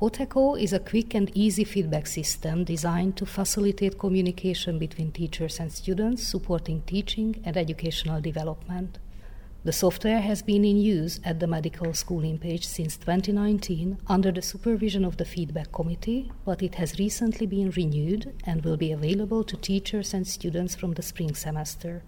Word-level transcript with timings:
POTEcho 0.00 0.58
is 0.58 0.72
a 0.72 0.78
quick 0.78 1.12
and 1.12 1.30
easy 1.36 1.62
feedback 1.62 2.06
system 2.06 2.64
designed 2.64 3.18
to 3.18 3.26
facilitate 3.26 3.98
communication 3.98 4.78
between 4.78 5.12
teachers 5.12 5.60
and 5.60 5.70
students, 5.70 6.26
supporting 6.26 6.80
teaching 6.86 7.38
and 7.44 7.54
educational 7.54 8.18
development. 8.18 8.98
The 9.62 9.74
software 9.74 10.22
has 10.22 10.40
been 10.40 10.64
in 10.64 10.78
use 10.78 11.20
at 11.22 11.38
the 11.38 11.46
medical 11.46 11.92
school 11.92 12.24
in 12.24 12.38
Pécs 12.38 12.64
since 12.64 12.96
2019 12.96 13.98
under 14.06 14.32
the 14.32 14.40
supervision 14.40 15.04
of 15.04 15.18
the 15.18 15.26
Feedback 15.26 15.70
Committee, 15.70 16.32
but 16.46 16.62
it 16.62 16.76
has 16.76 16.98
recently 16.98 17.46
been 17.46 17.68
renewed 17.68 18.32
and 18.44 18.64
will 18.64 18.78
be 18.78 18.92
available 18.92 19.44
to 19.44 19.58
teachers 19.58 20.14
and 20.14 20.26
students 20.26 20.74
from 20.74 20.94
the 20.94 21.02
spring 21.02 21.34
semester. 21.34 22.02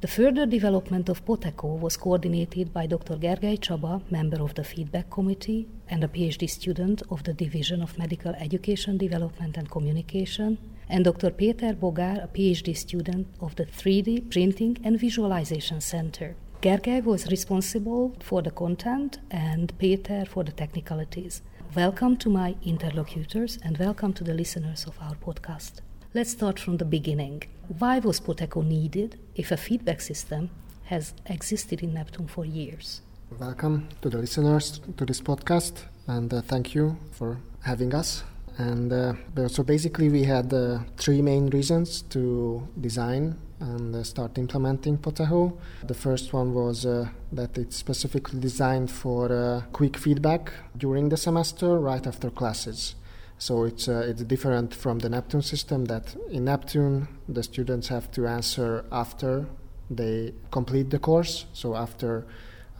The 0.00 0.08
further 0.08 0.46
development 0.46 1.10
of 1.10 1.26
POTEcho 1.26 1.78
was 1.78 1.98
coordinated 1.98 2.72
by 2.72 2.86
Dr. 2.86 3.16
Gergely 3.16 3.58
Csaba, 3.58 4.00
member 4.10 4.42
of 4.42 4.54
the 4.54 4.64
Feedback 4.64 5.10
Committee 5.10 5.68
and 5.90 6.02
a 6.02 6.08
PhD 6.08 6.48
student 6.48 7.02
of 7.10 7.22
the 7.24 7.34
Division 7.34 7.82
of 7.82 7.98
Medical 7.98 8.32
Education 8.36 8.96
Development 8.96 9.58
and 9.58 9.70
Communication, 9.70 10.56
and 10.88 11.04
Dr. 11.04 11.30
Péter 11.32 11.74
Bogár, 11.74 12.24
a 12.24 12.28
PhD 12.28 12.74
student 12.74 13.26
of 13.42 13.54
the 13.56 13.66
3D 13.66 14.30
Printing 14.30 14.78
and 14.84 14.98
Visualization 14.98 15.82
Center. 15.82 16.34
Gergely 16.62 17.04
was 17.04 17.30
responsible 17.30 18.16
for 18.20 18.40
the 18.40 18.52
content 18.52 19.18
and 19.30 19.78
Peter 19.78 20.24
for 20.24 20.42
the 20.44 20.52
technicalities. 20.52 21.42
Welcome 21.76 22.16
to 22.16 22.30
my 22.30 22.56
interlocutors 22.64 23.58
and 23.62 23.76
welcome 23.76 24.14
to 24.14 24.24
the 24.24 24.32
listeners 24.32 24.86
of 24.86 24.96
our 25.02 25.16
podcast. 25.16 25.82
Let's 26.12 26.32
start 26.32 26.58
from 26.58 26.78
the 26.78 26.84
beginning. 26.84 27.44
Why 27.78 28.00
was 28.00 28.18
POTEcho 28.18 28.66
needed 28.66 29.16
if 29.36 29.52
a 29.52 29.56
feedback 29.56 30.00
system 30.00 30.50
has 30.86 31.14
existed 31.26 31.84
in 31.84 31.94
Neptun 31.94 32.28
for 32.28 32.44
years? 32.44 33.00
Welcome 33.38 33.88
to 34.02 34.10
the 34.10 34.18
listeners 34.18 34.80
to 34.96 35.06
this 35.06 35.20
podcast 35.20 35.84
and 36.08 36.34
uh, 36.34 36.40
thank 36.40 36.74
you 36.74 36.96
for 37.12 37.38
having 37.62 37.94
us. 37.94 38.24
And 38.58 38.92
uh, 38.92 39.14
so 39.46 39.62
basically, 39.62 40.08
we 40.08 40.24
had 40.24 40.52
uh, 40.52 40.80
three 40.96 41.22
main 41.22 41.46
reasons 41.46 42.02
to 42.10 42.66
design 42.80 43.38
and 43.60 43.94
uh, 43.94 44.02
start 44.02 44.36
implementing 44.36 44.98
POTEcho. 44.98 45.56
The 45.84 45.94
first 45.94 46.32
one 46.32 46.52
was 46.52 46.86
uh, 46.86 47.08
that 47.30 47.56
it's 47.56 47.76
specifically 47.76 48.40
designed 48.40 48.90
for 48.90 49.30
uh, 49.30 49.62
quick 49.72 49.96
feedback 49.96 50.52
during 50.76 51.08
the 51.08 51.16
semester, 51.16 51.78
right 51.78 52.04
after 52.04 52.30
classes. 52.30 52.96
So 53.40 53.64
it's 53.64 53.88
uh, 53.88 54.04
it's 54.06 54.22
different 54.22 54.74
from 54.74 54.98
the 54.98 55.08
Neptun 55.08 55.42
system. 55.42 55.86
That 55.86 56.14
in 56.30 56.44
Neptun 56.44 57.08
the 57.26 57.42
students 57.42 57.88
have 57.88 58.10
to 58.12 58.26
answer 58.26 58.84
after 58.92 59.46
they 59.90 60.34
complete 60.50 60.90
the 60.90 60.98
course. 60.98 61.46
So 61.54 61.74
after 61.74 62.26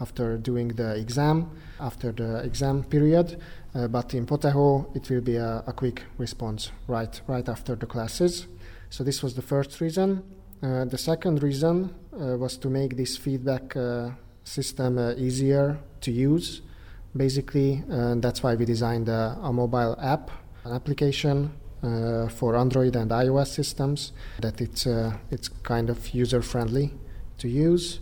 after 0.01 0.37
doing 0.37 0.69
the 0.69 0.97
exam, 0.97 1.51
after 1.81 2.13
the 2.13 2.45
exam 2.45 2.85
period. 2.85 3.41
Uh, 3.75 3.89
but 3.89 4.13
in 4.15 4.27
POTEcho, 4.27 4.95
it 4.95 5.09
will 5.09 5.21
be 5.21 5.37
a, 5.37 5.63
a, 5.67 5.73
quick 5.73 6.03
response 6.19 6.73
right 6.89 7.21
right 7.27 7.49
after 7.49 7.75
the 7.75 7.87
classes. 7.87 8.47
So 8.91 9.03
this 9.03 9.23
was 9.23 9.35
the 9.35 9.43
first 9.43 9.81
reason. 9.81 10.23
Uh, 10.63 10.85
the 10.85 10.99
second 10.99 11.43
reason 11.43 11.95
uh, 12.13 12.37
was 12.37 12.59
to 12.59 12.69
make 12.69 12.99
this 12.99 13.17
feedback 13.17 13.75
uh, 13.77 14.11
system 14.45 14.99
uh, 14.99 15.15
easier 15.17 15.79
to 16.03 16.11
use. 16.11 16.61
Basically, 17.17 17.83
uh, 17.91 18.17
that's 18.17 18.43
why 18.43 18.55
we 18.57 18.67
designed 18.67 19.09
a, 19.09 19.39
a 19.43 19.53
mobile 19.53 19.97
app, 20.01 20.31
an 20.65 20.73
application 20.73 21.53
uh, 21.83 22.29
for 22.29 22.57
Android 22.57 22.97
and 22.97 23.11
iOS 23.11 23.49
systems. 23.49 24.13
That 24.41 24.61
it's 24.61 24.87
uh, 24.87 25.17
it's 25.31 25.49
kind 25.49 25.91
of 25.91 26.15
user 26.15 26.43
friendly 26.43 26.93
to 27.39 27.49
use. 27.49 28.01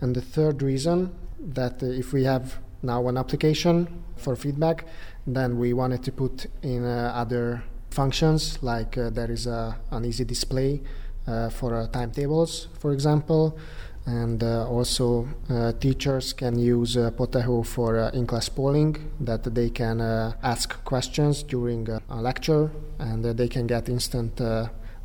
And 0.00 0.14
the 0.14 0.22
third 0.22 0.62
reason 0.62 1.12
that 1.40 1.82
uh, 1.82 1.86
if 1.86 2.12
we 2.12 2.24
have 2.24 2.58
now 2.82 3.08
an 3.08 3.16
application 3.16 4.04
for 4.16 4.36
feedback, 4.36 4.86
then 5.26 5.58
we 5.58 5.72
wanted 5.72 6.02
to 6.04 6.12
put 6.12 6.46
in 6.62 6.84
other 6.84 7.64
functions 7.90 8.62
like 8.62 8.92
there 8.94 9.30
is 9.30 9.46
a, 9.46 9.76
an 9.90 10.04
easy 10.04 10.24
display 10.24 10.80
uh, 11.28 11.50
for 11.50 11.74
uh, 11.74 11.86
timetables, 11.88 12.68
for 12.78 12.92
example. 12.92 13.58
And 14.08 14.42
uh, 14.42 14.66
also, 14.66 15.28
uh, 15.50 15.72
teachers 15.72 16.32
can 16.32 16.58
use 16.58 16.96
uh, 16.96 17.10
POTEcho 17.10 17.66
for 17.66 17.98
uh, 17.98 18.10
in-class 18.12 18.48
polling, 18.48 18.96
that 19.20 19.54
they 19.54 19.68
can 19.68 20.00
ask 20.42 20.82
questions 20.84 21.42
during 21.42 21.86
a 21.90 22.22
lecture, 22.22 22.70
and 22.98 23.22
they 23.22 23.48
can 23.48 23.66
get 23.66 23.90
instant 23.90 24.40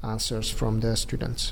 answers 0.01 0.49
from 0.49 0.79
the 0.79 0.95
students. 0.95 1.51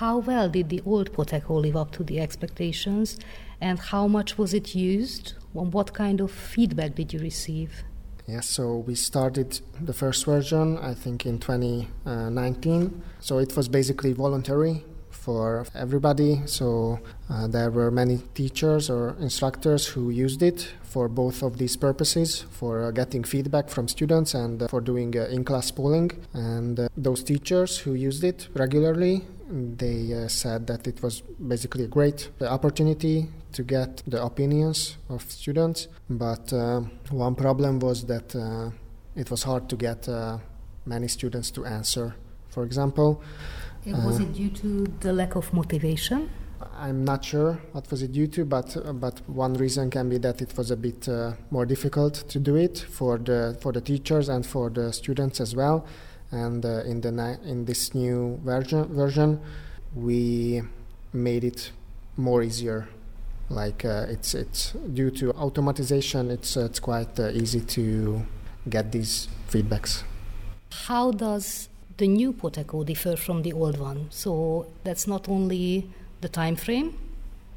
How 0.00 0.18
well 0.18 0.48
did 0.48 0.70
the 0.70 0.82
old 0.84 1.12
POTEcho 1.12 1.62
live 1.62 1.76
up 1.76 1.92
to 1.92 2.02
the 2.02 2.18
expectations, 2.18 3.16
and 3.60 3.78
how 3.78 4.08
much 4.08 4.36
was 4.36 4.52
it 4.52 4.74
used? 4.74 5.34
What 5.52 5.94
kind 5.94 6.20
of 6.20 6.32
feedback 6.32 6.96
did 6.96 7.12
you 7.12 7.20
receive? 7.20 7.84
Yes, 8.26 8.48
so 8.48 8.78
we 8.78 8.96
started 8.96 9.60
the 9.80 9.92
first 9.92 10.24
version, 10.26 10.76
I 10.78 10.94
think, 10.94 11.26
in 11.26 11.38
2019. 11.38 13.02
So 13.20 13.38
it 13.38 13.56
was 13.56 13.68
basically 13.68 14.12
voluntary 14.14 14.84
for 15.18 15.66
everybody. 15.74 16.40
So 16.46 17.00
uh, 17.28 17.46
there 17.48 17.70
were 17.70 17.90
many 17.90 18.18
teachers 18.34 18.88
or 18.88 19.16
instructors 19.20 19.86
who 19.86 20.10
used 20.10 20.42
it 20.42 20.72
for 20.82 21.08
both 21.08 21.42
of 21.42 21.58
these 21.58 21.76
purposes 21.76 22.44
for 22.50 22.84
uh, 22.84 22.90
getting 22.90 23.24
feedback 23.24 23.68
from 23.68 23.88
students 23.88 24.34
and 24.34 24.62
uh, 24.62 24.68
for 24.68 24.80
doing 24.80 25.16
uh, 25.16 25.24
in 25.26 25.44
class 25.44 25.70
polling. 25.70 26.10
And 26.32 26.88
those 26.96 27.22
teachers 27.22 27.78
who 27.78 27.94
used 27.94 28.24
it 28.24 28.48
regularly 28.54 29.22
they 29.50 30.12
uh, 30.12 30.28
said 30.28 30.66
that 30.66 30.86
it 30.86 31.02
was 31.02 31.22
basically 31.22 31.84
a 31.84 31.88
great 31.88 32.28
opportunity 32.42 33.28
to 33.52 33.62
get 33.62 34.02
the 34.06 34.22
opinions 34.22 34.98
of 35.08 35.22
students. 35.22 35.88
But 36.10 36.52
uh, 36.52 36.80
one 37.10 37.34
problem 37.34 37.78
was 37.78 38.04
that 38.04 38.36
uh, 38.36 38.70
it 39.16 39.30
was 39.30 39.42
hard 39.44 39.68
to 39.70 39.76
get 39.76 40.06
many 40.84 41.08
students 41.08 41.50
to 41.52 41.64
answer. 41.64 42.14
For 42.50 42.64
example, 42.64 43.22
was 43.92 44.20
it 44.20 44.32
due 44.34 44.50
to 44.50 44.86
the 45.00 45.12
lack 45.12 45.34
of 45.36 45.52
motivation? 45.52 46.30
I'm 46.76 47.04
not 47.04 47.24
sure 47.24 47.60
what 47.72 47.90
was 47.90 48.02
it 48.02 48.12
due 48.12 48.26
to, 48.28 48.44
but 48.44 48.76
but 49.00 49.20
one 49.28 49.54
reason 49.54 49.90
can 49.90 50.08
be 50.08 50.18
that 50.18 50.40
it 50.42 50.56
was 50.56 50.70
a 50.70 50.76
bit 50.76 51.08
uh, 51.08 51.32
more 51.50 51.66
difficult 51.66 52.14
to 52.28 52.38
do 52.38 52.56
it 52.56 52.78
for 52.78 53.18
the 53.18 53.56
for 53.60 53.72
the 53.72 53.80
teachers 53.80 54.28
and 54.28 54.46
for 54.46 54.70
the 54.70 54.92
students 54.92 55.40
as 55.40 55.54
well. 55.54 55.86
And 56.30 56.64
uh, 56.64 56.82
in 56.84 57.00
the 57.00 57.38
in 57.44 57.64
this 57.64 57.94
new 57.94 58.40
version 58.44 58.84
version 58.94 59.40
we 59.94 60.62
made 61.12 61.44
it 61.44 61.72
more 62.16 62.42
easier. 62.42 62.88
Like 63.48 63.84
uh, 63.84 64.06
it's 64.08 64.34
it's 64.34 64.72
due 64.72 65.10
to 65.12 65.32
automatization 65.32 66.30
it's 66.30 66.56
uh, 66.56 66.66
it's 66.66 66.80
quite 66.80 67.18
uh, 67.18 67.30
easy 67.30 67.60
to 67.60 68.26
get 68.68 68.92
these 68.92 69.28
feedbacks. 69.48 70.02
How 70.70 71.12
does 71.12 71.68
the 71.98 72.08
new 72.08 72.32
POTEcho 72.32 72.84
differ 72.84 73.16
from 73.16 73.42
the 73.42 73.52
old 73.52 73.78
one 73.78 74.06
so 74.10 74.66
that's 74.84 75.06
not 75.06 75.28
only 75.28 75.88
the 76.20 76.28
time 76.28 76.56
frame 76.56 76.94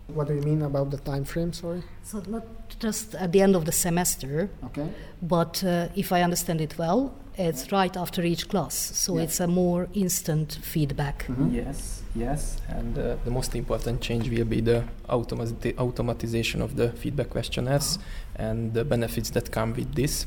what 0.07 0.28
do 0.28 0.34
you 0.34 0.41
mean 0.41 0.62
about 0.62 0.91
the 0.91 0.97
time 0.97 1.24
frame 1.24 1.53
sorry 1.53 1.81
so 2.03 2.22
not 2.28 2.44
just 2.79 3.16
at 3.16 3.31
the 3.31 3.41
end 3.41 3.56
of 3.56 3.66
the 3.66 3.72
semester 3.72 4.50
okay 4.66 4.88
but 5.22 5.63
uh, 5.63 5.88
if 5.96 6.12
i 6.12 6.22
understand 6.22 6.59
it 6.59 6.78
well 6.78 7.13
it's 7.38 7.72
right 7.72 7.96
after 7.96 8.22
each 8.24 8.50
class, 8.50 8.75
so 8.75 9.18
yeah. 9.18 9.24
it's 9.24 9.40
a 9.40 9.47
more 9.47 9.88
instant 9.94 10.59
feedback. 10.62 11.25
Mm-hmm. 11.28 11.56
Yes, 11.56 12.03
yes, 12.13 12.58
and 12.68 12.97
uh, 12.97 13.16
the 13.23 13.31
most 13.31 13.56
important 13.56 14.02
change 14.02 14.29
will 14.29 14.46
be 14.46 14.62
the 14.62 14.84
automati- 15.09 15.73
automatization 15.75 16.62
of 16.62 16.75
the 16.75 16.91
feedback 16.91 17.29
questionnaires 17.29 17.97
uh-huh. 17.97 18.44
and 18.50 18.73
the 18.73 18.84
benefits 18.84 19.29
that 19.31 19.52
come 19.52 19.73
with 19.73 19.96
this, 19.96 20.25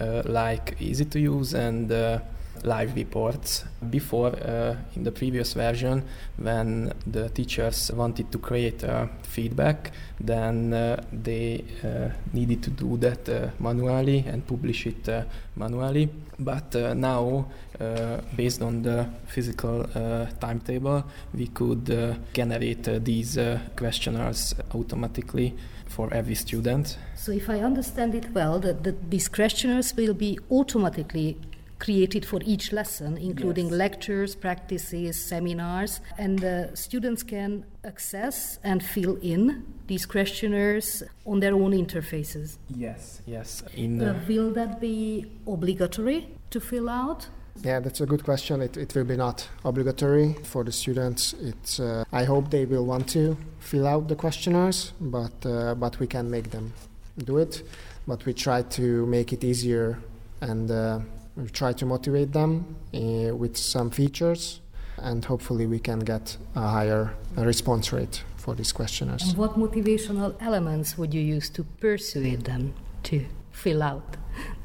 uh, 0.00 0.22
like 0.26 0.76
easy 0.80 1.04
to 1.06 1.18
use 1.18 1.54
and 1.54 1.90
uh, 1.90 2.18
live 2.64 2.94
reports. 2.94 3.64
Before, 3.90 4.28
uh, 4.28 4.76
in 4.96 5.04
the 5.04 5.12
previous 5.12 5.54
version, 5.54 6.04
when 6.36 6.92
the 7.06 7.28
teachers 7.30 7.90
wanted 7.92 8.30
to 8.32 8.38
create 8.38 8.82
a 8.82 9.08
feedback, 9.22 9.92
then 10.20 10.72
uh, 10.72 11.02
they 11.12 11.64
uh, 11.84 12.10
needed 12.32 12.62
to 12.62 12.70
do 12.70 12.96
that 12.98 13.28
uh, 13.28 13.50
manually 13.58 14.24
and 14.26 14.46
publish 14.46 14.86
it 14.86 15.08
uh, 15.08 15.24
manually. 15.56 16.08
But 16.38 16.74
uh, 16.76 16.94
now, 16.94 17.46
based 18.36 18.62
on 18.62 18.82
the 18.82 19.08
physical 19.26 19.84
timetable, 20.40 21.04
we 21.34 21.48
could 21.48 22.16
generate 22.32 23.04
these 23.04 23.38
questionnaires 23.76 24.54
automatically 24.72 25.54
for 25.88 26.12
every 26.12 26.34
student. 26.34 26.96
So, 27.16 27.32
if 27.32 27.50
I 27.50 27.60
understand 27.60 28.14
it 28.14 28.32
well, 28.32 28.60
that, 28.60 28.84
that 28.84 29.10
these 29.10 29.28
questionnaires 29.28 29.94
will 29.96 30.14
be 30.14 30.38
automatically 30.50 31.38
created 31.82 32.24
for 32.24 32.40
each 32.44 32.72
lesson, 32.72 33.18
including 33.18 33.66
yes. 33.66 33.74
lectures, 33.74 34.34
practices, 34.36 35.16
seminars, 35.16 36.00
and 36.16 36.38
the 36.38 36.70
students 36.74 37.22
can 37.24 37.64
access 37.84 38.58
and 38.62 38.82
fill 38.82 39.16
in 39.20 39.64
these 39.88 40.06
questionnaires 40.06 41.02
on 41.26 41.40
their 41.40 41.54
own 41.54 41.72
interfaces. 41.72 42.58
Yes, 42.68 43.20
yes. 43.26 43.64
In 43.74 44.00
uh, 44.00 44.14
will 44.28 44.52
that 44.52 44.80
be 44.80 45.26
obligatory 45.46 46.28
to 46.50 46.60
fill 46.60 46.88
out? 46.88 47.28
Yeah, 47.64 47.80
that's 47.80 48.00
a 48.00 48.06
good 48.06 48.24
question. 48.24 48.62
It, 48.62 48.76
it 48.76 48.94
will 48.94 49.04
be 49.04 49.16
not 49.16 49.48
obligatory 49.64 50.36
for 50.44 50.62
the 50.64 50.72
students. 50.72 51.34
It's 51.34 51.80
uh, 51.80 52.04
I 52.12 52.24
hope 52.24 52.50
they 52.50 52.64
will 52.64 52.86
want 52.86 53.08
to 53.10 53.36
fill 53.58 53.86
out 53.86 54.06
the 54.08 54.16
questionnaires, 54.16 54.92
but 55.00 55.34
uh, 55.44 55.74
but 55.74 55.98
we 55.98 56.06
can 56.06 56.30
make 56.30 56.50
them 56.50 56.72
do 57.18 57.38
it. 57.38 57.62
But 58.06 58.24
we 58.24 58.32
try 58.34 58.62
to 58.62 59.06
make 59.06 59.32
it 59.32 59.44
easier 59.44 59.98
and 60.40 60.70
uh, 60.70 61.00
we 61.36 61.48
try 61.48 61.72
to 61.72 61.86
motivate 61.86 62.32
them 62.32 62.76
uh, 62.94 63.34
with 63.34 63.56
some 63.56 63.90
features, 63.90 64.60
and 64.98 65.24
hopefully 65.24 65.66
we 65.66 65.78
can 65.78 66.00
get 66.00 66.36
a 66.54 66.68
higher 66.68 67.14
response 67.36 67.92
rate 67.92 68.22
for 68.36 68.54
these 68.54 68.72
questionnaires. 68.72 69.22
And 69.22 69.38
what 69.38 69.58
motivational 69.58 70.34
elements 70.40 70.98
would 70.98 71.14
you 71.14 71.20
use 71.20 71.48
to 71.50 71.64
persuade 71.80 72.44
them 72.44 72.74
to 73.04 73.24
fill 73.52 73.82
out 73.82 74.16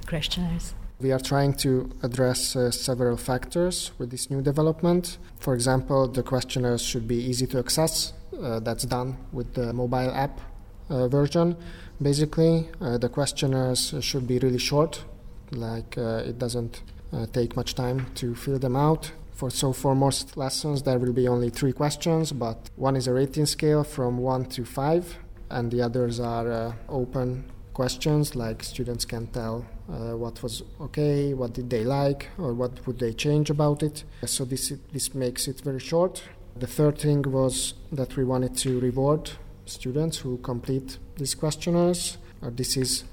the 0.01 0.07
questionnaires? 0.07 0.73
We 0.99 1.11
are 1.11 1.19
trying 1.19 1.53
to 1.57 1.91
address 2.01 2.55
uh, 2.55 2.71
several 2.71 3.17
factors 3.17 3.91
with 3.99 4.09
this 4.09 4.31
new 4.31 4.41
development. 4.41 5.19
For 5.39 5.53
example, 5.53 6.07
the 6.07 6.23
questionnaires 6.23 6.81
should 6.81 7.07
be 7.07 7.17
easy 7.17 7.45
to 7.47 7.59
access. 7.59 8.13
Uh, 8.41 8.59
that's 8.59 8.83
done 8.83 9.17
with 9.31 9.53
the 9.53 9.73
mobile 9.73 10.11
app 10.11 10.41
uh, 10.89 11.07
version. 11.07 11.55
Basically, 12.01 12.67
uh, 12.81 12.97
the 12.97 13.09
questionnaires 13.09 13.93
should 14.01 14.27
be 14.27 14.39
really 14.39 14.59
short, 14.59 15.03
like 15.51 15.97
uh, 15.97 16.23
it 16.25 16.37
doesn't 16.37 16.81
uh, 17.13 17.25
take 17.27 17.55
much 17.55 17.75
time 17.75 18.07
to 18.15 18.35
fill 18.35 18.59
them 18.59 18.75
out. 18.75 19.11
For, 19.33 19.49
so 19.51 19.71
for 19.71 19.93
most 19.95 20.35
lessons, 20.35 20.83
there 20.83 20.97
will 20.97 21.13
be 21.13 21.27
only 21.27 21.49
three 21.49 21.73
questions, 21.73 22.31
but 22.31 22.69
one 22.75 22.95
is 22.95 23.07
a 23.07 23.13
rating 23.13 23.45
scale 23.45 23.83
from 23.83 24.17
one 24.17 24.45
to 24.45 24.65
five, 24.65 25.17
and 25.49 25.71
the 25.71 25.81
others 25.81 26.19
are 26.19 26.51
uh, 26.51 26.73
open 26.89 27.45
questions, 27.73 28.35
like 28.35 28.63
students 28.63 29.05
can 29.05 29.27
tell 29.27 29.63
uh, 29.87 30.17
what 30.17 30.41
was 30.41 30.63
okay, 30.81 31.35
what 31.35 31.53
did 31.53 31.69
they 31.69 31.83
like, 31.83 32.29
or 32.39 32.51
what 32.53 32.85
would 32.87 32.97
they 32.97 33.13
change 33.13 33.51
about 33.51 33.83
it. 33.83 34.03
So 34.25 34.45
this 34.45 34.73
this 34.91 35.13
makes 35.13 35.47
it 35.47 35.61
very 35.61 35.79
short. 35.79 36.23
The 36.59 36.67
third 36.67 36.97
thing 36.97 37.21
was 37.31 37.75
that 37.91 38.17
we 38.17 38.23
wanted 38.23 38.57
to 38.57 38.79
reward 38.79 39.29
students 39.65 40.17
who 40.17 40.37
complete 40.37 40.97
these 41.17 41.35
questionnaires. 41.35 42.17
Uh, 42.41 42.49
this 42.49 42.75
is 42.77 43.03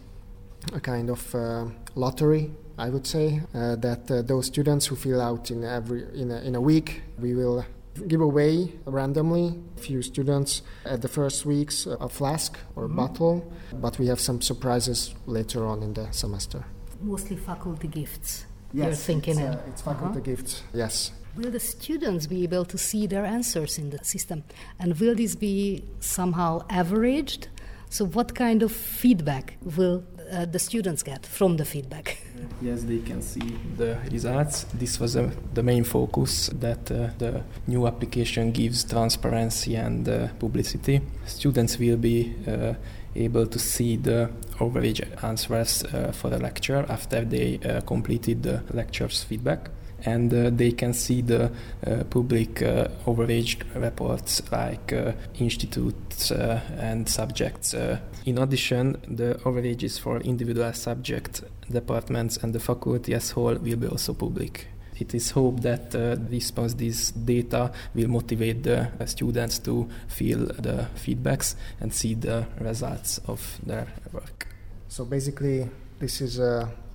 a 0.73 0.81
kind 0.81 1.11
of 1.11 1.35
uh, 1.35 1.67
lottery, 1.95 2.51
I 2.79 2.89
would 2.89 3.07
say, 3.07 3.41
uh, 3.55 3.77
that 3.77 4.11
uh, 4.11 4.23
those 4.23 4.47
students 4.47 4.87
who 4.87 4.97
fill 4.97 5.21
out 5.21 5.51
in 5.51 5.65
every 5.65 6.05
in 6.15 6.31
a, 6.31 6.41
in 6.41 6.55
a 6.55 6.61
week, 6.61 7.03
we 7.19 7.35
will 7.35 7.65
give 8.09 8.21
away 8.21 8.73
randomly 8.87 9.61
a 9.77 9.81
few 9.81 10.03
students 10.03 10.63
at 10.85 11.03
the 11.03 11.09
first 11.09 11.47
weeks 11.47 11.87
a 11.87 12.09
flask 12.09 12.59
or 12.77 12.85
mm-hmm. 12.85 12.97
bottle, 12.97 13.53
but 13.75 13.99
we 13.99 14.07
have 14.07 14.21
some 14.21 14.41
surprises 14.41 15.15
later 15.27 15.65
on 15.65 15.83
in 15.83 15.95
the 15.95 16.11
semester. 16.11 16.65
Mostly 17.01 17.37
faculty 17.37 17.89
gifts. 17.89 18.47
Yes, 18.73 18.87
you're 18.87 18.95
thinking 18.95 19.39
it's, 19.39 19.57
uh, 19.57 19.63
it's 19.69 19.83
faculty 19.83 20.19
uh-huh. 20.19 20.21
gifts. 20.21 20.63
Yes. 20.73 21.13
Will 21.37 21.51
the 21.51 21.61
students 21.61 22.27
be 22.27 22.45
able 22.45 22.65
to 22.65 22.79
see 22.79 23.07
their 23.07 23.25
answers 23.25 23.79
in 23.79 23.91
the 23.91 23.99
system? 24.05 24.45
And 24.79 24.99
will 25.01 25.15
this 25.15 25.35
be 25.35 25.85
somehow 26.01 26.65
averaged? 26.71 27.49
So, 27.89 28.07
what 28.07 28.35
kind 28.35 28.63
of 28.63 28.73
feedback 28.73 29.57
will 29.77 30.05
uh, 30.33 30.45
the 30.45 30.59
students 30.59 31.03
get 31.03 31.27
from 31.27 31.57
the 31.57 31.65
feedback? 31.65 32.19
Yes, 32.61 32.85
they 32.85 32.99
can 32.99 33.23
see 33.23 33.57
the 33.77 33.99
results. 34.11 34.65
This 34.75 35.01
was 35.01 35.17
uh, 35.17 35.31
the 35.53 35.63
main 35.63 35.85
focus 35.85 36.49
that 36.61 36.91
uh, 36.91 37.11
the 37.19 37.43
new 37.67 37.87
application 37.87 38.53
gives 38.53 38.85
transparency 38.85 39.77
and 39.77 40.09
uh, 40.09 40.29
publicity. 40.39 41.01
Students 41.27 41.79
will 41.79 41.97
be 41.97 42.35
uh, 42.47 42.75
able 43.17 43.47
to 43.47 43.59
see 43.59 43.97
the 43.97 44.31
average 44.61 45.03
answers 45.23 45.85
uh, 45.85 46.13
for 46.13 46.31
the 46.31 46.39
lecture 46.39 46.85
after 46.89 47.25
they 47.25 47.59
completed 47.87 48.43
the 48.43 48.63
lecture's 48.73 49.23
feedback 49.23 49.71
and 50.05 50.33
uh, 50.33 50.51
they 50.51 50.73
can 50.73 50.93
see 50.93 51.23
the 51.23 51.51
uh, 51.87 52.05
public 52.11 52.63
uh, 52.63 52.89
overage 53.07 53.63
reports 53.75 54.43
like 54.53 54.93
uh, 54.93 55.13
institutes 55.39 56.31
uh, 56.31 56.61
and 56.79 57.09
subjects. 57.09 57.75
Uh, 57.75 57.99
in 58.27 58.39
addition, 58.39 58.97
the 59.09 59.35
overages 59.45 59.99
for 59.99 60.21
individual 60.21 60.73
subject 60.73 61.43
departments 61.71 62.37
and 62.39 62.55
the 62.55 62.61
faculty 62.61 63.15
as 63.15 63.31
whole 63.31 63.55
will 63.55 63.77
be 63.77 63.87
also 63.87 64.15
public. 64.15 64.69
It 64.99 65.13
is 65.13 65.33
hoped 65.33 65.63
that 65.63 65.93
response 66.31 66.75
this 66.75 67.11
data 67.11 67.73
will 67.97 68.07
motivate 68.09 68.63
the 68.63 68.93
students 69.07 69.59
to 69.61 69.89
feel 70.07 70.47
the 70.47 70.87
feedbacks 70.95 71.57
and 71.81 71.93
see 71.93 72.15
the 72.15 72.47
results 72.61 73.19
of 73.27 73.59
their 73.67 73.89
work. 74.13 74.47
So 74.87 75.05
basically, 75.05 75.69
this 75.99 76.21
is 76.21 76.39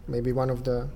maybe 0.07 0.31
one 0.31 0.49
of 0.49 0.63
the 0.63 0.87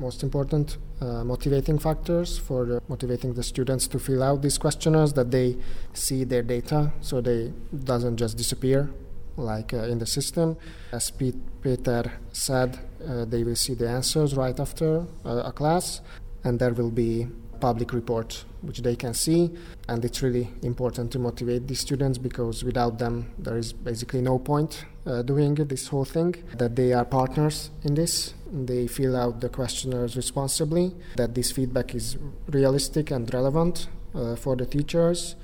most 0.00 0.24
important 0.24 0.78
uh, 1.00 1.24
motivating 1.24 1.78
factors 1.78 2.38
for 2.38 2.64
the, 2.64 2.82
motivating 2.88 3.34
the 3.34 3.42
students 3.42 3.86
to 3.86 3.98
fill 3.98 4.22
out 4.22 4.42
these 4.42 4.58
questionnaires 4.58 5.12
that 5.12 5.30
they 5.30 5.56
see 5.92 6.24
their 6.24 6.42
data 6.42 6.92
so 7.00 7.20
they 7.20 7.52
doesn't 7.84 8.16
just 8.16 8.36
disappear 8.36 8.90
like 9.36 9.72
uh, 9.72 9.84
in 9.84 9.98
the 9.98 10.06
system. 10.06 10.56
As 10.92 11.10
peter 11.10 12.12
said 12.32 12.78
uh, 13.06 13.24
they 13.24 13.44
will 13.44 13.56
see 13.56 13.74
the 13.74 13.88
answers 13.88 14.34
right 14.34 14.58
after 14.58 15.06
uh, 15.24 15.42
a 15.44 15.52
class 15.52 16.00
and 16.44 16.58
there 16.58 16.72
will 16.72 16.90
be 16.90 17.28
public 17.60 17.92
report 17.92 18.44
which 18.62 18.78
they 18.78 18.96
can 18.96 19.14
see. 19.14 19.50
And 19.88 20.04
it's 20.04 20.22
really 20.22 20.48
important 20.62 21.12
to 21.12 21.18
motivate 21.18 21.68
these 21.68 21.80
students 21.80 22.18
because 22.18 22.64
without 22.64 22.98
them 22.98 23.32
there 23.38 23.56
is 23.56 23.72
basically 23.72 24.20
no 24.20 24.38
point 24.38 24.84
uh, 25.06 25.22
doing 25.22 25.54
this 25.54 25.88
whole 25.88 26.04
thing 26.04 26.34
that 26.56 26.76
they 26.76 26.92
are 26.92 27.04
partners 27.04 27.70
in 27.84 27.94
this 27.94 28.34
they 28.52 28.86
fill 28.86 29.16
out 29.16 29.40
the 29.40 29.48
questionnaires 29.48 30.16
responsibly 30.16 30.94
that 31.16 31.34
this 31.34 31.50
feedback 31.50 31.94
is 31.94 32.16
realistic 32.48 33.10
and 33.10 33.32
relevant 33.32 33.88
uh, 34.14 34.34
for 34.36 34.56
the 34.56 34.66
teachers 34.66 35.36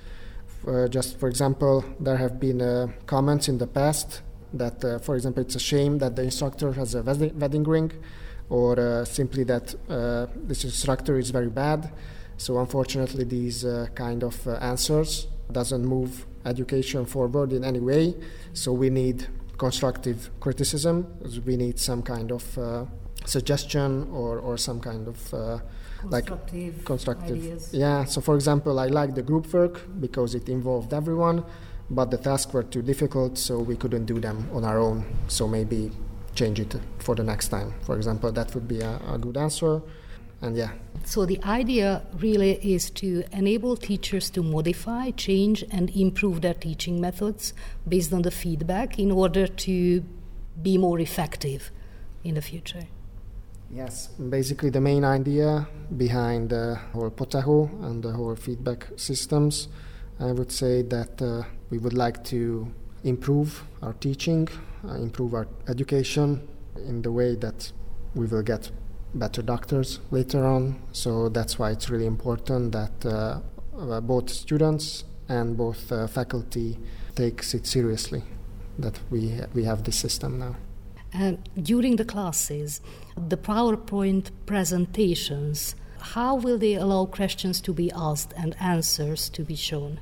uh, 0.66 0.88
just 0.88 1.18
for 1.18 1.28
example 1.28 1.84
there 2.00 2.16
have 2.16 2.40
been 2.40 2.62
uh, 2.62 2.86
comments 3.06 3.48
in 3.48 3.58
the 3.58 3.66
past 3.66 4.22
that 4.52 4.82
uh, 4.84 4.98
for 4.98 5.14
example 5.14 5.42
it's 5.42 5.54
a 5.54 5.60
shame 5.60 5.98
that 5.98 6.16
the 6.16 6.22
instructor 6.22 6.72
has 6.72 6.94
a 6.94 7.02
wedding 7.02 7.64
ring 7.64 7.92
or 8.48 8.78
uh, 8.78 9.04
simply 9.04 9.44
that 9.44 9.74
uh, 9.88 10.26
this 10.36 10.64
instructor 10.64 11.18
is 11.18 11.30
very 11.30 11.48
bad. 11.48 11.90
So 12.36 12.58
unfortunately, 12.58 13.24
these 13.24 13.64
kind 13.94 14.22
of 14.22 14.46
answers 14.60 15.28
doesn't 15.50 15.84
move 15.84 16.26
education 16.44 17.06
forward 17.06 17.52
in 17.52 17.64
any 17.64 17.80
way. 17.80 18.14
So 18.52 18.72
we 18.72 18.90
need 18.90 19.26
constructive 19.58 20.30
criticism. 20.40 21.06
We 21.44 21.56
need 21.56 21.78
some 21.78 22.02
kind 22.02 22.32
of 22.32 22.58
uh, 22.58 22.84
suggestion 23.24 24.08
or, 24.12 24.38
or 24.38 24.56
some 24.58 24.80
kind 24.80 25.08
of 25.08 25.34
uh, 25.34 25.58
constructive 26.00 26.76
like 26.76 26.84
constructive. 26.84 27.38
Ideas. 27.38 27.70
Yeah. 27.72 28.04
So 28.04 28.20
for 28.20 28.34
example, 28.34 28.78
I 28.78 28.86
like 28.86 29.14
the 29.14 29.22
group 29.22 29.52
work 29.52 29.80
because 30.00 30.34
it 30.34 30.48
involved 30.48 30.92
everyone, 30.92 31.44
but 31.90 32.10
the 32.10 32.18
tasks 32.18 32.52
were 32.52 32.62
too 32.62 32.82
difficult, 32.82 33.38
so 33.38 33.58
we 33.58 33.76
couldn't 33.76 34.06
do 34.06 34.20
them 34.20 34.48
on 34.52 34.64
our 34.64 34.78
own. 34.78 35.04
So 35.28 35.48
maybe 35.48 35.90
change 36.34 36.60
it 36.60 36.76
for 36.98 37.14
the 37.14 37.22
next 37.22 37.48
time. 37.48 37.74
For 37.82 37.96
example, 37.96 38.32
that 38.32 38.54
would 38.54 38.68
be 38.68 38.80
a, 38.80 39.00
a 39.08 39.18
good 39.18 39.36
answer. 39.36 39.82
And 40.42 40.56
yeah. 40.56 40.72
So 41.04 41.26
the 41.26 41.42
idea 41.44 42.02
really 42.18 42.52
is 42.52 42.90
to 42.90 43.24
enable 43.32 43.76
teachers 43.76 44.30
to 44.30 44.42
modify, 44.42 45.10
change, 45.10 45.64
and 45.70 45.90
improve 45.94 46.40
their 46.40 46.54
teaching 46.54 47.00
methods 47.00 47.52
based 47.86 48.12
on 48.12 48.22
the 48.22 48.30
feedback 48.30 48.98
in 48.98 49.10
order 49.10 49.46
to 49.46 50.04
be 50.62 50.78
more 50.78 50.98
effective 50.98 51.70
in 52.24 52.34
the 52.34 52.42
future. 52.42 52.86
Yes, 53.70 54.08
basically 54.08 54.70
the 54.70 54.80
main 54.80 55.04
idea 55.04 55.66
behind 55.96 56.50
the 56.50 56.78
whole 56.92 57.10
POTEcho 57.10 57.68
and 57.84 58.02
the 58.02 58.12
whole 58.12 58.36
feedback 58.36 58.86
systems, 58.96 59.68
I 60.20 60.32
would 60.32 60.52
say 60.52 60.82
that 60.82 61.20
uh, 61.20 61.42
we 61.70 61.78
would 61.78 61.94
like 61.94 62.24
to 62.24 62.72
improve 63.02 63.62
our 63.82 63.92
teaching 63.94 64.48
uh, 64.86 64.94
improve 64.94 65.34
our 65.34 65.46
education 65.68 66.46
in 66.76 67.02
the 67.02 67.12
way 67.12 67.34
that 67.36 67.72
we 68.14 68.26
will 68.26 68.42
get 68.42 68.70
better 69.14 69.42
doctors 69.42 70.00
later 70.10 70.44
on. 70.44 70.80
So 70.92 71.28
that's 71.28 71.58
why 71.58 71.70
it's 71.70 71.88
really 71.88 72.06
important 72.06 72.72
that 72.72 73.06
uh, 73.06 73.40
uh, 73.78 74.00
both 74.00 74.30
students 74.30 75.04
and 75.28 75.56
both 75.56 75.90
uh, 75.90 76.06
faculty 76.06 76.78
takes 77.14 77.54
it 77.54 77.66
seriously 77.66 78.22
that 78.78 78.98
we 79.10 79.40
we 79.54 79.64
have 79.64 79.84
this 79.84 79.96
system 79.96 80.38
now. 80.38 80.56
And 81.12 81.48
during 81.62 81.96
the 81.96 82.04
classes, 82.04 82.80
the 83.16 83.36
PowerPoint 83.36 84.30
presentations, 84.46 85.76
how 86.00 86.34
will 86.34 86.58
they 86.58 86.74
allow 86.74 87.06
questions 87.06 87.60
to 87.60 87.72
be 87.72 87.92
asked 87.94 88.34
and 88.36 88.56
answers 88.60 89.28
to 89.30 89.44
be 89.44 89.54
shown? 89.54 90.00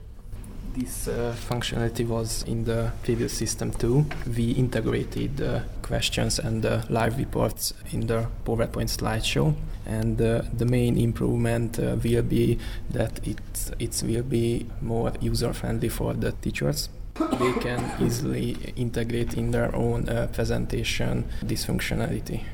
This 0.74 1.06
uh, 1.06 1.36
functionality 1.50 2.06
was 2.06 2.44
in 2.44 2.64
the 2.64 2.92
previous 3.02 3.34
system 3.36 3.72
too. 3.72 4.06
We 4.26 4.52
integrated 4.52 5.40
uh, 5.40 5.60
questions 5.82 6.38
and 6.38 6.62
the 6.62 6.86
live 6.88 7.18
reports 7.18 7.74
in 7.92 8.06
the 8.06 8.28
PowerPoint 8.46 8.88
slideshow. 8.88 9.54
And 9.84 10.20
uh, 10.20 10.42
the 10.56 10.64
main 10.64 10.96
improvement 10.96 11.78
uh, 11.78 11.96
will 12.02 12.22
be 12.22 12.58
that 12.90 13.20
it, 13.26 13.40
it 13.78 14.02
will 14.06 14.22
be 14.22 14.66
more 14.80 15.12
user 15.20 15.52
friendly 15.52 15.90
for 15.90 16.14
the 16.14 16.32
teachers. 16.32 16.88
They 17.18 17.52
can 17.60 18.02
easily 18.02 18.56
integrate 18.74 19.34
in 19.34 19.50
their 19.50 19.74
own 19.76 20.08
uh, 20.08 20.28
presentation 20.32 21.26
this 21.42 21.66
functionality. 21.66 22.44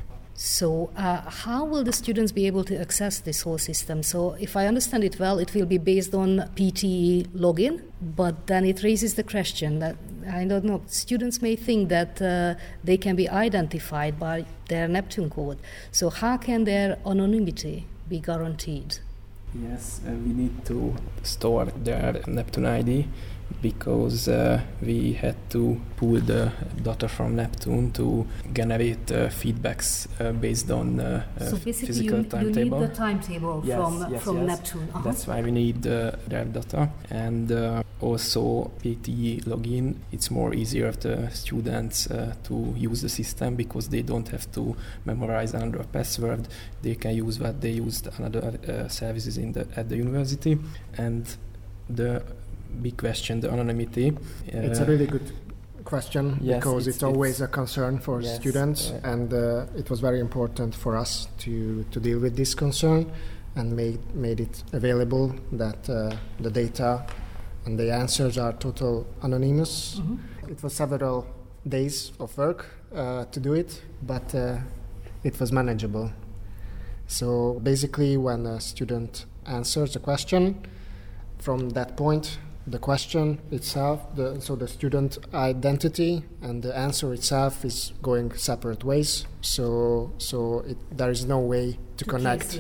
So, 0.41 0.93
uh, 0.97 1.29
how 1.29 1.65
will 1.65 1.83
the 1.83 1.93
students 1.93 2.31
be 2.31 2.47
able 2.47 2.63
to 2.63 2.81
access 2.81 3.19
this 3.19 3.43
whole 3.43 3.59
system? 3.59 4.05
So, 4.05 4.37
if 4.39 4.57
I 4.57 4.69
understand 4.69 5.03
it 5.03 5.19
well, 5.19 5.41
it 5.41 5.53
will 5.53 5.67
be 5.67 5.79
based 5.79 6.15
on 6.15 6.49
PTE 6.55 7.27
login, 7.31 7.83
but 8.01 8.47
then 8.47 8.65
it 8.65 8.85
raises 8.85 9.15
the 9.15 9.25
question 9.25 9.81
that 9.81 9.97
I 10.31 10.45
don't 10.45 10.65
know, 10.65 10.83
students 10.87 11.43
may 11.43 11.57
think 11.57 11.89
that 11.89 12.23
uh, 12.23 12.55
they 12.85 12.97
can 12.97 13.17
be 13.17 13.29
identified 13.29 14.21
by 14.21 14.45
their 14.69 14.87
Neptun 14.87 15.29
code. 15.29 15.59
So, 15.91 16.09
how 16.09 16.37
can 16.37 16.63
their 16.63 16.99
anonymity 17.05 17.87
be 18.09 18.21
guaranteed? 18.21 19.01
Yes, 19.55 20.01
uh, 20.07 20.11
we 20.11 20.33
need 20.33 20.65
to 20.67 20.95
store 21.23 21.67
their 21.67 22.23
Neptun 22.27 22.67
ID 22.67 23.07
because 23.63 24.29
uh, 24.29 24.61
we 24.83 25.13
had 25.13 25.37
to 25.51 25.81
pull 25.97 26.21
the 26.21 26.53
data 26.83 27.09
from 27.09 27.37
Neptun 27.37 27.93
to 27.95 28.27
generate 28.53 29.11
uh, 29.11 29.29
feedbacks 29.29 30.07
uh, 30.21 30.33
based 30.33 30.71
on 30.71 31.01
uh, 31.01 31.23
so 31.39 31.57
basically 31.57 31.87
physical 31.87 32.19
you, 32.19 32.25
timetable. 32.25 32.59
You 32.59 32.65
need 32.65 32.91
the 32.91 32.95
timetable 32.95 33.63
yes, 33.65 33.77
from, 33.77 34.13
yes, 34.13 34.23
from 34.23 34.37
yes. 34.37 34.61
Neptun. 34.61 34.89
Uh-huh. 34.89 35.03
That's 35.03 35.27
why 35.27 35.41
we 35.41 35.51
need 35.51 35.87
uh, 35.87 36.13
their 36.27 36.45
data. 36.45 36.91
And 37.11 37.51
uh, 37.51 37.83
also 38.01 38.71
PTE 38.83 39.45
login, 39.45 39.97
it's 40.13 40.31
more 40.31 40.55
easier 40.55 40.93
for 40.93 40.99
the 40.99 41.31
students 41.31 42.11
uh, 42.11 42.35
to 42.45 42.75
use 42.77 43.03
the 43.03 43.09
system 43.09 43.57
because 43.57 43.89
they 43.89 44.03
don't 44.03 44.29
have 44.29 44.51
to 44.53 44.77
memorize 45.05 45.55
another 45.55 45.85
password. 45.85 46.47
They 46.83 46.95
can 46.95 47.17
use 47.17 47.41
what 47.41 47.61
they 47.61 47.71
used 47.71 48.07
another 48.19 48.59
uh, 48.69 48.89
in 49.39 49.53
the, 49.53 49.67
at 49.77 49.89
the 49.89 49.97
university. 49.97 50.59
And 50.97 51.27
the 51.89 52.23
big 52.83 52.97
question, 52.97 53.41
the 53.41 53.51
anonymity. 53.51 54.11
Uh, 54.11 54.59
it's 54.59 54.81
a 54.81 54.85
really 54.85 55.07
good 55.07 55.33
question 55.85 56.39
yes, 56.43 56.59
because 56.59 56.87
it's, 56.87 56.99
it's, 56.99 57.03
always 57.03 57.41
a 57.41 57.49
concern 57.49 57.99
for 57.99 58.21
yes, 58.21 58.37
students, 58.37 58.91
uh, 58.91 59.01
and 59.05 59.33
uh, 59.33 59.65
it 59.75 59.89
was 59.89 60.01
very 60.01 60.21
important 60.21 60.75
for 60.75 60.97
us 60.97 61.29
to, 61.39 61.85
to 61.91 61.99
deal 61.99 62.19
with 62.19 62.37
this 62.37 62.55
concern 62.55 63.11
and 63.57 63.75
made 63.75 63.99
made 64.15 64.41
it 64.41 64.63
available 64.73 65.35
that 65.53 65.89
uh, 65.89 66.15
the 66.41 66.51
data 66.51 67.05
and 67.65 67.79
the 67.79 67.93
answers 67.93 68.39
are 68.39 68.53
total 68.53 69.07
anonymous. 69.23 70.01
Mm-hmm. 70.01 70.53
It 70.53 70.63
was 70.63 70.75
several 70.75 71.27
days 71.67 72.13
of 72.21 72.37
work 72.39 72.67
uh, 72.95 73.25
to 73.27 73.41
do 73.41 73.55
it, 73.55 73.83
but 74.03 74.35
uh, 74.35 74.59
it 75.25 75.39
was 75.41 75.53
manageable. 75.53 76.13
So 77.09 77.59
basically, 77.63 78.17
when 78.17 78.47
a 78.47 78.61
student 78.61 79.25
answers 79.47 79.97
a 79.97 79.99
question, 79.99 80.65
from 81.39 81.71
that 81.71 81.97
point 81.97 82.39
the 82.71 82.79
question 82.79 83.39
itself, 83.51 84.15
the, 84.15 84.41
so 84.41 84.55
the 84.55 84.69
student 84.69 85.19
identity 85.33 86.23
and 86.43 86.63
the 86.63 86.77
answer 86.77 87.15
itself 87.15 87.65
is 87.65 87.93
going 88.03 88.33
separate 88.35 88.85
ways. 88.85 89.27
So, 89.41 90.13
so 90.19 90.61
it, 90.67 90.77
there 90.97 91.11
is 91.11 91.25
no 91.25 91.39
way 91.39 91.79
to, 91.97 92.05
to 92.05 92.11
connect. 92.11 92.51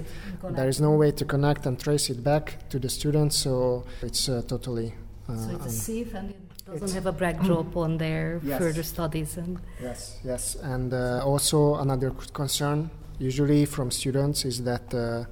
connect. 0.40 0.56
There 0.56 0.68
is 0.68 0.80
no 0.80 0.92
way 0.92 1.10
to 1.12 1.24
connect 1.24 1.66
and 1.66 1.78
trace 1.78 2.08
it 2.08 2.24
back 2.24 2.68
to 2.70 2.78
the 2.78 2.88
student. 2.88 3.34
So 3.34 3.84
it's 4.00 4.28
uh, 4.28 4.42
totally. 4.48 4.94
Uh, 5.28 5.36
so 5.36 5.50
it's 5.56 5.74
safe 5.76 6.14
and 6.14 6.30
it 6.30 6.80
doesn't 6.80 6.94
have 6.94 7.06
a 7.06 7.12
backdrop 7.12 7.76
on 7.76 7.98
their 7.98 8.40
yes. 8.42 8.58
further 8.58 8.82
studies. 8.82 9.36
And 9.36 9.60
yes, 9.82 10.18
yes, 10.24 10.54
and 10.54 10.94
uh, 10.94 11.22
also 11.22 11.76
another 11.76 12.10
concern 12.32 12.90
usually 13.18 13.64
from 13.64 13.90
students 13.90 14.44
is 14.44 14.62
that 14.64 14.94
uh, 14.94 15.25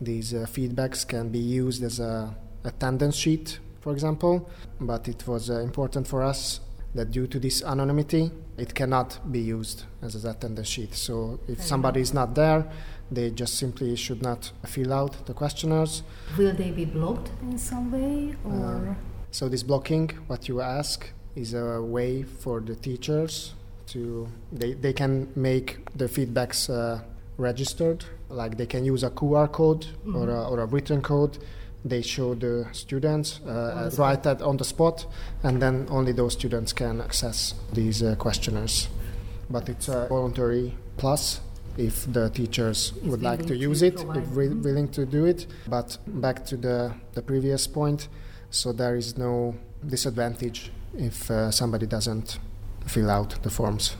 these 0.00 0.34
uh, 0.34 0.46
feedbacks 0.48 1.06
can 1.06 1.28
be 1.28 1.38
used 1.38 1.82
as 1.82 2.00
a 2.00 2.34
attendance 2.64 3.16
sheet 3.16 3.58
for 3.82 3.92
example, 3.92 4.48
but 4.80 5.08
it 5.08 5.26
was 5.26 5.50
uh, 5.50 5.58
important 5.58 6.06
for 6.06 6.22
us 6.22 6.60
that 6.94 7.10
due 7.10 7.26
to 7.26 7.40
this 7.40 7.64
anonymity, 7.64 8.30
it 8.56 8.74
cannot 8.74 9.18
be 9.32 9.40
used 9.40 9.84
as 10.02 10.14
an 10.14 10.30
attendance 10.30 10.68
sheet. 10.68 10.94
So 10.94 11.40
if 11.48 11.60
somebody 11.60 12.00
is 12.00 12.14
not 12.14 12.34
there, 12.36 12.70
they 13.10 13.30
just 13.30 13.56
simply 13.58 13.96
should 13.96 14.22
not 14.22 14.52
fill 14.66 14.92
out 14.92 15.26
the 15.26 15.34
questionnaires. 15.34 16.04
Will 16.38 16.54
they 16.54 16.70
be 16.70 16.84
blocked 16.84 17.32
in 17.42 17.58
some 17.58 17.90
way, 17.90 18.36
or? 18.44 18.90
Uh, 18.90 18.94
so 19.32 19.48
this 19.48 19.64
blocking, 19.64 20.08
what 20.28 20.48
you 20.48 20.60
ask, 20.60 21.10
is 21.34 21.54
a 21.54 21.82
way 21.82 22.22
for 22.22 22.60
the 22.60 22.76
teachers 22.76 23.54
to 23.86 24.28
they, 24.52 24.74
they 24.74 24.92
can 24.92 25.32
make 25.34 25.78
the 25.96 26.04
feedbacks 26.04 26.70
uh, 26.70 27.02
registered 27.42 28.04
like 28.28 28.56
they 28.56 28.66
can 28.66 28.84
use 28.84 29.02
a 29.02 29.10
qr 29.10 29.50
code 29.50 29.84
mm-hmm. 29.84 30.16
or, 30.16 30.30
a, 30.30 30.48
or 30.48 30.60
a 30.60 30.66
written 30.66 31.02
code 31.02 31.38
they 31.84 32.02
show 32.02 32.34
the 32.34 32.66
students 32.72 33.40
uh, 33.40 33.90
right 33.98 34.24
at, 34.26 34.40
on 34.40 34.56
the 34.56 34.64
spot, 34.64 35.06
and 35.42 35.60
then 35.60 35.86
only 35.90 36.12
those 36.12 36.32
students 36.34 36.72
can 36.72 37.00
access 37.00 37.54
these 37.72 38.02
uh, 38.02 38.14
questionnaires. 38.16 38.88
But 39.50 39.68
it's 39.68 39.88
a 39.88 40.06
voluntary 40.08 40.74
plus 40.96 41.40
if 41.76 42.10
the 42.12 42.30
teachers 42.30 42.92
if 42.96 43.04
would 43.04 43.22
like 43.22 43.46
to 43.46 43.56
use 43.56 43.82
it, 43.82 44.00
if 44.00 44.36
re- 44.36 44.48
willing 44.48 44.88
to 44.88 45.04
do 45.04 45.24
it. 45.24 45.46
But 45.66 45.98
back 46.06 46.44
to 46.46 46.56
the, 46.56 46.94
the 47.14 47.22
previous 47.22 47.66
point, 47.66 48.08
so 48.50 48.72
there 48.72 48.96
is 48.96 49.18
no 49.18 49.56
disadvantage 49.84 50.70
if 50.94 51.30
uh, 51.30 51.50
somebody 51.50 51.86
doesn't 51.86 52.38
fill 52.86 53.10
out 53.10 53.42
the 53.42 53.50
forms, 53.50 53.96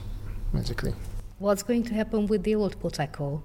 basically. 0.53 0.93
What's 1.43 1.61
going 1.61 1.83
to 1.83 1.93
happen 1.93 2.27
with 2.27 2.43
the 2.43 2.55
old 2.55 2.79
POTEcho, 2.79 3.41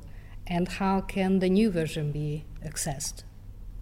and 0.47 0.69
how 0.69 1.01
can 1.01 1.41
the 1.41 1.49
new 1.49 1.69
version 1.69 2.13
be 2.13 2.45
accessed? 2.65 3.25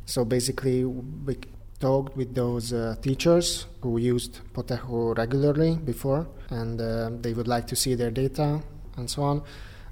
So 0.06 0.24
basically, 0.24 0.86
we 0.86 1.36
talked 1.80 2.16
with 2.16 2.34
those 2.34 2.72
uh, 2.72 2.96
teachers 3.02 3.66
who 3.82 3.98
used 3.98 4.40
POTEcho 4.54 5.18
regularly 5.18 5.76
before, 5.76 6.26
and 6.48 6.80
uh, 6.80 7.10
they 7.20 7.34
would 7.34 7.46
like 7.46 7.66
to 7.66 7.76
see 7.76 7.94
their 7.94 8.10
data 8.10 8.62
and 8.96 9.10
so 9.10 9.22
on. 9.22 9.42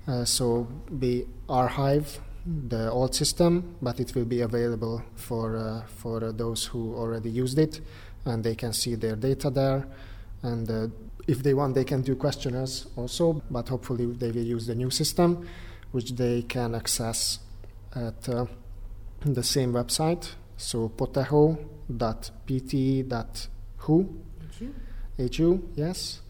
Uh, 0.09 0.25
so 0.25 0.69
we 0.89 1.27
archive 1.47 2.19
the 2.47 2.91
old 2.91 3.15
system, 3.15 3.77
but 3.83 4.01
it 4.01 4.15
will 4.15 4.25
be 4.25 4.41
available 4.41 5.03
for 5.17 5.55
uh, 5.55 5.83
for 6.01 6.33
those 6.33 6.65
who 6.65 6.95
already 6.95 7.29
used 7.29 7.59
it, 7.59 7.83
and 8.25 8.43
they 8.43 8.55
can 8.55 8.73
see 8.73 8.95
their 8.95 9.17
data 9.17 9.51
there. 9.51 9.87
And 10.41 10.71
uh, 10.71 10.89
if 11.27 11.43
they 11.43 11.55
want, 11.55 11.75
they 11.75 11.85
can 11.85 12.03
do 12.03 12.15
questionnaires 12.17 12.87
also, 12.97 13.43
but 13.51 13.69
hopefully 13.69 14.07
they 14.07 14.31
will 14.31 14.45
use 14.45 14.67
the 14.67 14.75
new 14.75 14.91
system, 14.91 15.47
which 15.93 16.13
they 16.13 16.43
can 16.43 16.75
access 16.75 17.39
at 17.95 18.29
uh, 18.29 18.47
the 19.25 19.43
same 19.43 19.73
website. 19.73 20.35
So 20.57 20.89
poteho.pt.hu. 20.91 21.59
HU, 25.17 25.63
yes. 25.77 26.21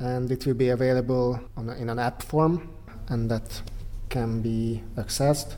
And 0.00 0.30
it 0.30 0.44
will 0.46 0.54
be 0.54 0.68
available 0.68 1.40
a, 1.56 1.60
in 1.76 1.88
an 1.88 1.98
app 1.98 2.22
form, 2.22 2.68
and 3.08 3.30
that 3.30 3.62
can 4.08 4.40
be 4.42 4.82
accessed. 4.96 5.56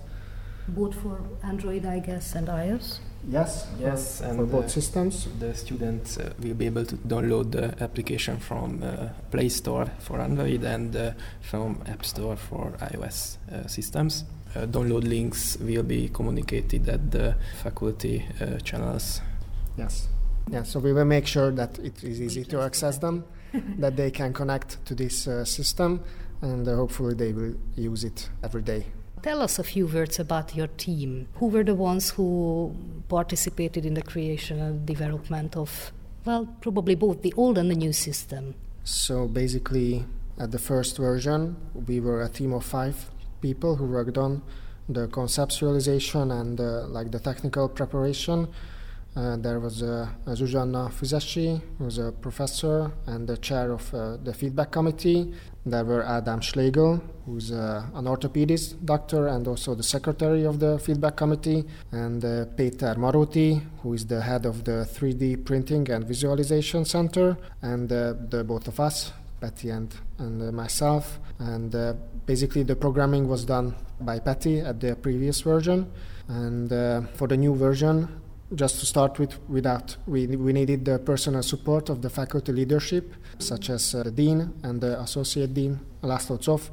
Both 0.68 0.94
for 0.94 1.20
Android, 1.42 1.84
I 1.86 1.98
guess, 2.00 2.34
and 2.34 2.48
iOS? 2.48 3.00
Yes, 3.28 3.68
yes, 3.78 4.18
for, 4.18 4.24
and 4.24 4.38
for 4.38 4.46
both 4.46 4.70
systems. 4.70 5.28
The 5.38 5.54
students 5.54 6.18
uh, 6.18 6.32
will 6.38 6.54
be 6.54 6.66
able 6.66 6.86
to 6.86 6.96
download 6.96 7.52
the 7.52 7.82
application 7.82 8.38
from 8.38 8.82
uh, 8.82 9.10
Play 9.30 9.50
Store 9.50 9.86
for 9.98 10.20
Android 10.20 10.64
and 10.64 10.96
uh, 10.96 11.12
from 11.42 11.82
App 11.86 12.04
Store 12.04 12.36
for 12.36 12.72
iOS 12.80 13.36
uh, 13.52 13.66
systems 13.66 14.24
uh, 14.54 14.66
download 14.66 15.08
links 15.08 15.56
will 15.58 15.82
be 15.82 16.08
communicated 16.08 16.88
at 16.88 17.10
the 17.10 17.36
faculty 17.62 18.26
uh, 18.40 18.58
channels. 18.58 19.20
Yes. 19.76 20.08
Yeah, 20.50 20.64
so 20.64 20.80
we 20.80 20.92
will 20.92 21.04
make 21.04 21.26
sure 21.26 21.50
that 21.52 21.78
it 21.78 22.02
is 22.02 22.20
easy 22.20 22.44
to 22.46 22.60
access 22.60 22.98
them, 22.98 23.24
that 23.78 23.96
they 23.96 24.10
can 24.10 24.32
connect 24.32 24.84
to 24.86 24.94
this 24.94 25.28
uh, 25.28 25.44
system, 25.44 26.02
and 26.42 26.66
uh, 26.66 26.74
hopefully 26.74 27.14
they 27.14 27.32
will 27.32 27.54
use 27.76 28.04
it 28.04 28.28
every 28.42 28.62
day. 28.62 28.86
Tell 29.22 29.42
us 29.42 29.58
a 29.58 29.64
few 29.64 29.86
words 29.86 30.18
about 30.18 30.56
your 30.56 30.68
team. 30.68 31.28
Who 31.34 31.48
were 31.48 31.62
the 31.62 31.74
ones 31.74 32.10
who 32.10 32.74
participated 33.08 33.84
in 33.84 33.92
the 33.92 34.02
creation 34.02 34.58
and 34.58 34.86
development 34.86 35.56
of, 35.58 35.92
well, 36.24 36.48
probably 36.62 36.94
both 36.94 37.20
the 37.20 37.34
old 37.36 37.58
and 37.58 37.70
the 37.70 37.74
new 37.74 37.92
system? 37.92 38.54
So 38.82 39.28
basically, 39.28 40.06
at 40.38 40.52
the 40.52 40.58
first 40.58 40.96
version, 40.96 41.56
we 41.86 42.00
were 42.00 42.22
a 42.22 42.30
team 42.30 42.54
of 42.54 42.64
five 42.64 43.10
people 43.42 43.76
who 43.76 43.84
worked 43.84 44.16
on 44.16 44.40
the 44.88 45.06
conceptualization 45.08 46.32
and 46.40 46.58
uh, 46.58 46.86
like 46.86 47.10
the 47.10 47.20
technical 47.20 47.68
preparation. 47.68 48.48
Uh, 49.16 49.36
there 49.36 49.58
was 49.58 49.82
uh, 49.82 50.08
Zsuzsanna 50.26 50.88
Füzesi, 50.88 51.60
who 51.78 51.84
was 51.84 51.98
a 51.98 52.12
professor 52.12 52.92
and 53.06 53.26
the 53.26 53.36
chair 53.38 53.72
of 53.72 53.92
uh, 53.92 54.16
the 54.22 54.32
feedback 54.32 54.70
committee. 54.70 55.32
There 55.66 55.84
were 55.84 56.06
Adam 56.06 56.40
Schlegel, 56.40 57.02
who's 57.26 57.50
uh, 57.50 57.82
an 57.94 58.04
orthopedist 58.04 58.84
doctor 58.84 59.26
and 59.26 59.48
also 59.48 59.74
the 59.74 59.82
secretary 59.82 60.44
of 60.44 60.60
the 60.60 60.78
feedback 60.78 61.16
committee, 61.16 61.64
and 61.90 62.24
uh, 62.24 62.44
Peter 62.56 62.94
Maroti, 62.96 63.60
who 63.82 63.94
is 63.94 64.06
the 64.06 64.20
head 64.20 64.46
of 64.46 64.62
the 64.62 64.88
3D 64.88 65.44
printing 65.44 65.90
and 65.90 66.04
visualization 66.06 66.84
center, 66.84 67.36
and 67.62 67.88
the 67.88 68.44
both 68.46 68.68
of 68.68 68.78
us, 68.78 69.12
Patty 69.40 69.70
and, 69.70 69.92
and 70.18 70.52
myself. 70.52 71.18
And 71.38 71.74
basically 72.26 72.62
the 72.62 72.76
programming 72.76 73.26
was 73.26 73.44
done 73.44 73.74
by 74.00 74.18
Patty 74.20 74.60
at 74.60 74.80
the 74.80 74.94
previous 74.94 75.40
version, 75.40 75.90
and 76.28 76.70
for 77.16 77.26
the 77.26 77.36
new 77.36 77.54
version, 77.56 78.19
just 78.54 78.80
to 78.80 78.86
start 78.86 79.18
with, 79.18 79.38
without 79.48 79.96
we, 80.06 80.26
we 80.26 80.52
needed 80.52 80.84
the 80.84 80.98
personal 80.98 81.42
support 81.42 81.88
of 81.88 82.02
the 82.02 82.10
faculty 82.10 82.52
leadership, 82.52 83.14
such 83.38 83.70
as 83.70 83.94
uh, 83.94 84.02
the 84.02 84.10
dean 84.10 84.52
and 84.62 84.80
the 84.80 85.00
associate 85.00 85.54
dean, 85.54 85.80
Laszlo 86.02 86.38
Czopf, 86.40 86.70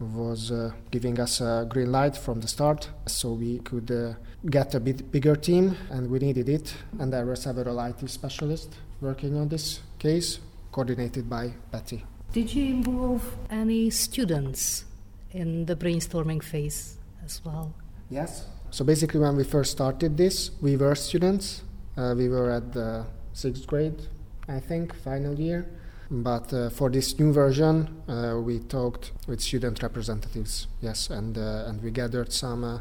was 0.00 0.52
uh, 0.52 0.70
giving 0.90 1.18
us 1.18 1.40
a 1.40 1.66
green 1.68 1.90
light 1.90 2.16
from 2.16 2.40
the 2.40 2.48
start 2.48 2.88
so 3.06 3.32
we 3.32 3.58
could 3.60 3.90
uh, 3.90 4.14
get 4.48 4.74
a 4.74 4.80
bit 4.80 5.10
bigger 5.10 5.34
team 5.34 5.76
and 5.90 6.08
we 6.08 6.20
needed 6.20 6.48
it 6.48 6.72
and 7.00 7.12
there 7.12 7.26
were 7.26 7.34
several 7.34 7.80
IT 7.80 8.08
specialists 8.08 8.76
working 9.00 9.36
on 9.36 9.48
this 9.48 9.80
case 9.98 10.38
coordinated 10.70 11.28
by 11.28 11.52
Betty. 11.72 12.04
Did 12.32 12.54
you 12.54 12.66
involve 12.66 13.36
any 13.50 13.90
students 13.90 14.84
in 15.32 15.66
the 15.66 15.74
brainstorming 15.74 16.42
phase 16.42 16.98
as 17.24 17.44
well? 17.44 17.74
Yes. 18.10 18.46
So 18.70 18.84
basically 18.84 19.20
when 19.20 19.36
we 19.36 19.44
first 19.44 19.72
started 19.72 20.16
this 20.16 20.50
we 20.60 20.76
were 20.76 20.94
students. 20.94 21.62
Uh, 21.96 22.14
we 22.16 22.28
were 22.28 22.50
at 22.50 22.72
the 22.72 23.06
sixth 23.32 23.66
grade 23.66 24.00
I 24.48 24.60
think 24.60 24.94
final 24.94 25.38
year 25.38 25.66
but 26.10 26.52
uh, 26.54 26.70
for 26.70 26.88
this 26.88 27.18
new 27.18 27.32
version, 27.32 28.02
uh, 28.08 28.40
we 28.40 28.60
talked 28.60 29.12
with 29.26 29.42
student 29.42 29.82
representatives, 29.82 30.66
yes, 30.80 31.10
and 31.10 31.36
uh, 31.36 31.64
and 31.66 31.82
we 31.82 31.90
gathered 31.90 32.32
some 32.32 32.64
uh, 32.64 32.80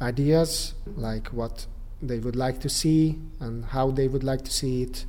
ideas 0.00 0.74
like 0.96 1.28
what 1.28 1.66
they 2.02 2.18
would 2.18 2.34
like 2.34 2.60
to 2.60 2.68
see 2.68 3.18
and 3.38 3.66
how 3.66 3.92
they 3.92 4.08
would 4.08 4.24
like 4.24 4.42
to 4.42 4.50
see 4.50 4.82
it, 4.82 5.04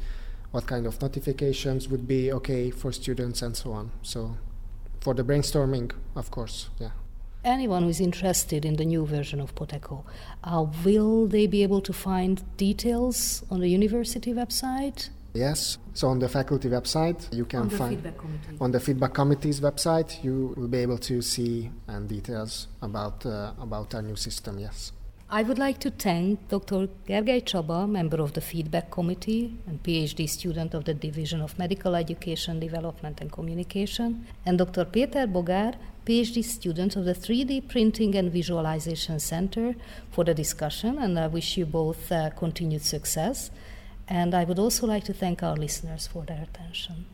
what 0.52 0.68
kind 0.68 0.86
of 0.86 1.02
notifications 1.02 1.90
would 1.90 2.08
be 2.08 2.32
okay 2.32 2.70
for 2.70 2.92
students, 2.92 3.42
and 3.42 3.58
so 3.58 3.72
on. 3.72 3.92
So, 4.04 4.38
for 5.02 5.16
the 5.16 5.24
brainstorming, 5.24 5.92
of 6.16 6.30
course, 6.30 6.70
yeah. 6.80 6.92
Anyone 7.46 7.84
who 7.84 7.90
is 7.90 8.02
interested 8.02 8.66
in 8.66 8.76
the 8.76 8.86
new 8.86 9.06
version 9.06 9.40
of 9.40 9.54
POTEcho, 9.54 10.04
uh, 10.44 10.66
will 10.84 11.28
they 11.28 11.46
be 11.46 11.62
able 11.62 11.80
to 11.82 11.94
find 11.94 12.44
details 12.58 13.44
on 13.52 13.60
the 13.60 13.68
university 13.70 14.34
website? 14.34 15.10
Yes. 15.36 15.78
So 15.94 16.08
on 16.08 16.18
the 16.18 16.28
faculty 16.28 16.70
website, 16.70 17.32
you 17.32 17.46
can 17.46 17.60
on 17.60 17.70
the 17.70 17.78
find 17.78 17.96
feedback 17.98 18.18
committee. 18.18 18.58
on 18.60 18.72
the 18.72 18.80
feedback 18.80 19.14
committee's 19.14 19.62
website, 19.62 20.24
you 20.24 20.56
will 20.58 20.68
be 20.68 20.80
able 20.80 20.98
to 20.98 21.22
see 21.22 21.70
and 21.88 22.10
details 22.10 22.68
about 22.82 23.24
uh, 23.28 23.52
about 23.62 23.94
our 23.94 24.02
new 24.02 24.16
system. 24.16 24.58
Yes. 24.58 24.92
I 25.30 25.44
would 25.44 25.60
like 25.60 25.80
to 25.80 25.92
thank 25.92 26.48
Dr. 26.50 26.88
Gergely 27.08 27.42
Csaba, 27.44 27.90
member 27.90 28.22
of 28.22 28.34
the 28.34 28.42
Feedback 28.42 28.92
Committee 28.92 29.58
and 29.68 29.82
PhD 29.84 30.30
student 30.30 30.74
of 30.74 30.86
the 30.86 30.94
Division 30.94 31.42
of 31.42 31.58
Medical 31.60 31.96
Education, 31.96 32.60
Development 32.60 33.20
and 33.22 33.32
Communication, 33.32 34.26
and 34.46 34.58
Dr. 34.60 34.86
Péter 34.86 35.26
Bogár, 35.28 35.76
PhD 36.06 36.44
student 36.44 36.96
of 36.96 37.06
the 37.06 37.14
3D 37.16 37.68
Printing 37.68 38.16
and 38.16 38.32
Visualization 38.32 39.20
Center, 39.20 39.76
for 40.12 40.24
the 40.24 40.34
discussion, 40.34 41.00
and 41.00 41.18
I 41.18 41.28
wish 41.28 41.58
you 41.58 41.66
both 41.66 42.12
uh, 42.12 42.30
continued 42.30 42.84
success. 42.84 43.50
And 44.08 44.36
I 44.36 44.44
would 44.44 44.60
also 44.60 44.86
like 44.86 45.04
to 45.06 45.14
thank 45.14 45.42
our 45.42 45.56
listeners 45.56 46.06
for 46.06 46.24
their 46.24 46.44
attention. 46.44 47.08